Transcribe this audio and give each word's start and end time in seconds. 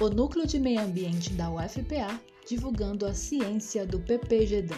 o 0.00 0.08
Núcleo 0.08 0.46
de 0.46 0.58
Meio 0.58 0.80
Ambiente 0.80 1.30
da 1.34 1.50
UFPA 1.50 2.18
divulgando 2.48 3.04
a 3.04 3.12
ciência 3.12 3.86
do 3.86 4.00
PPGDAM. 4.00 4.74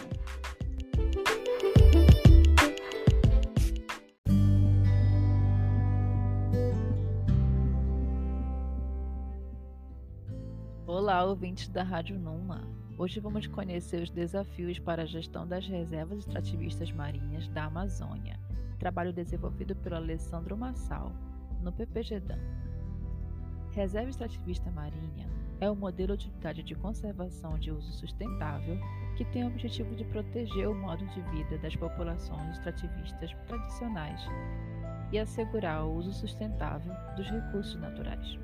Olá, 10.85 11.23
ouvintes 11.23 11.69
da 11.69 11.83
Rádio 11.83 12.19
Numa. 12.19 12.67
Hoje 12.97 13.21
vamos 13.21 13.47
conhecer 13.47 14.03
os 14.03 14.09
desafios 14.09 14.77
para 14.77 15.03
a 15.03 15.05
gestão 15.05 15.47
das 15.47 15.65
reservas 15.65 16.19
extrativistas 16.19 16.91
marinhas 16.91 17.47
da 17.47 17.63
Amazônia, 17.63 18.37
trabalho 18.77 19.13
desenvolvido 19.13 19.73
pelo 19.73 19.95
Alessandro 19.95 20.57
Massal, 20.57 21.13
no 21.61 21.71
PPGDAM. 21.71 22.63
Reserva 23.75 24.11
Extrativista 24.11 24.69
Marinha 24.69 25.27
é 25.59 25.69
um 25.69 25.73
modelo 25.73 26.15
de 26.15 26.29
unidade 26.29 26.61
de 26.61 26.75
conservação 26.75 27.57
de 27.57 27.71
uso 27.71 27.91
sustentável 27.93 28.77
que 29.17 29.25
tem 29.25 29.43
o 29.43 29.47
objetivo 29.47 29.95
de 29.95 30.05
proteger 30.05 30.69
o 30.69 30.75
modo 30.75 31.03
de 31.07 31.21
vida 31.31 31.57
das 31.57 31.75
populações 31.75 32.51
extrativistas 32.51 33.31
tradicionais 33.47 34.21
e 35.11 35.17
assegurar 35.17 35.85
o 35.85 35.95
uso 35.95 36.13
sustentável 36.13 36.93
dos 37.15 37.27
recursos 37.27 37.75
naturais. 37.81 38.37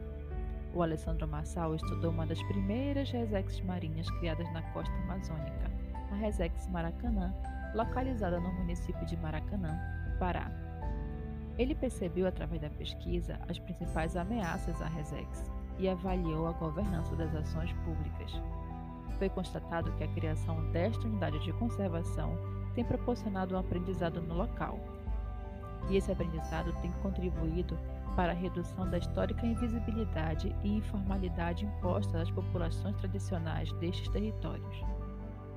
O 0.73 0.81
Alessandro 0.81 1.27
Massal 1.27 1.75
estudou 1.75 2.09
uma 2.09 2.25
das 2.25 2.41
primeiras 2.43 3.11
resex 3.11 3.61
marinhas 3.61 4.09
criadas 4.19 4.51
na 4.51 4.63
costa 4.71 4.93
amazônica, 5.03 5.71
a 6.11 6.15
Resex 6.15 6.67
Maracanã, 6.69 7.31
localizada 7.75 8.39
no 8.39 8.51
município 8.53 9.05
de 9.05 9.15
Maracanã, 9.17 9.79
Pará. 10.17 10.68
Ele 11.59 11.75
percebeu 11.75 12.25
através 12.25 12.61
da 12.61 12.69
pesquisa 12.69 13.37
as 13.49 13.59
principais 13.59 14.15
ameaças 14.15 14.81
à 14.81 14.87
Resex 14.87 15.51
e 15.77 15.89
avaliou 15.89 16.47
a 16.47 16.53
governança 16.53 17.13
das 17.17 17.35
ações 17.35 17.73
públicas. 17.83 18.31
Foi 19.17 19.27
constatado 19.27 19.91
que 19.97 20.05
a 20.05 20.07
criação 20.07 20.71
desta 20.71 21.05
unidade 21.05 21.37
de 21.39 21.51
conservação 21.51 22.37
tem 22.73 22.85
proporcionado 22.85 23.55
um 23.55 23.59
aprendizado 23.59 24.21
no 24.21 24.35
local. 24.35 24.79
E 25.89 25.97
esse 25.97 26.09
aprendizado 26.09 26.71
tem 26.81 26.93
contribuído 27.01 27.77
para 28.15 28.31
a 28.31 28.35
redução 28.35 28.89
da 28.89 28.97
histórica 28.97 29.45
invisibilidade 29.45 30.55
e 30.63 30.77
informalidade 30.77 31.65
imposta 31.65 32.21
às 32.21 32.31
populações 32.31 32.95
tradicionais 32.95 33.69
destes 33.73 34.07
territórios. 34.07 34.85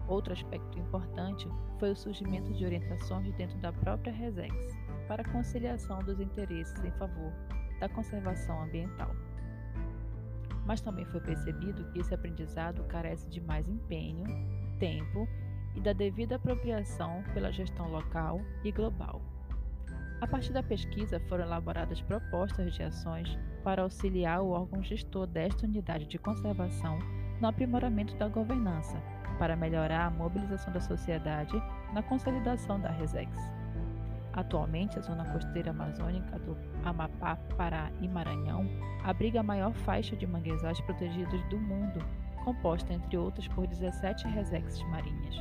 Outro 0.08 0.33
aspecto 0.33 0.80
importante 0.80 1.48
foi 1.78 1.92
o 1.92 1.97
surgimento 1.97 2.53
de 2.53 2.64
orientações 2.64 3.33
dentro 3.34 3.56
da 3.58 3.73
própria 3.73 4.12
Resex 4.12 4.81
para 5.12 5.20
a 5.20 5.28
conciliação 5.30 5.98
dos 5.98 6.18
interesses 6.18 6.82
em 6.82 6.91
favor 6.92 7.30
da 7.78 7.86
conservação 7.86 8.62
ambiental. 8.62 9.14
Mas 10.64 10.80
também 10.80 11.05
foi 11.05 11.20
percebido 11.20 11.84
que 11.91 11.98
esse 11.98 12.14
aprendizado 12.14 12.82
carece 12.84 13.28
de 13.28 13.38
mais 13.38 13.68
empenho, 13.68 14.24
tempo 14.78 15.28
e 15.74 15.83
da 15.83 15.92
devida 15.92 16.36
apropriação 16.36 17.22
pela 17.34 17.52
gestão 17.52 17.90
local 17.90 18.40
e 18.64 18.72
global. 18.72 19.20
A 20.22 20.27
partir 20.27 20.55
da 20.55 20.62
pesquisa 20.62 21.20
foram 21.28 21.44
elaboradas 21.44 22.00
propostas 22.00 22.72
de 22.72 22.83
ações 22.83 23.38
para 23.62 23.83
auxiliar 23.83 24.40
o 24.40 24.48
órgão 24.48 24.83
gestor 24.83 25.27
desta 25.27 25.66
unidade 25.66 26.06
de 26.06 26.16
conservação 26.16 26.98
no 27.38 27.48
aprimoramento 27.48 28.16
da 28.16 28.28
governança, 28.28 28.96
para 29.38 29.56
melhorar 29.56 30.06
a 30.06 30.10
mobilização 30.10 30.72
da 30.72 30.80
sociedade 30.80 31.62
na 31.92 32.02
consolidação 32.02 32.80
da 32.80 32.90
RESEX. 32.90 33.61
Atualmente, 34.33 34.98
a 34.98 35.02
zona 35.02 35.25
costeira 35.27 35.70
amazônica 35.70 36.38
do 36.38 36.56
Amapá, 36.84 37.36
Pará 37.56 37.91
e 38.00 38.08
Maranhão 38.08 38.66
abriga 39.05 39.41
a 39.41 39.42
maior 39.42 39.74
faixa 39.74 40.16
de 40.16 40.27
manguezais 40.27 40.80
protegidos 40.80 41.42
do 41.50 41.58
mundo, 41.58 41.98
composta, 42.44 42.92
entre 42.92 43.16
outras, 43.16 43.47
por 43.48 43.66
17 43.66 44.27
resexes 44.29 44.83
marinhas. 44.89 45.36